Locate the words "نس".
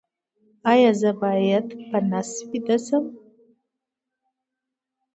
2.09-2.29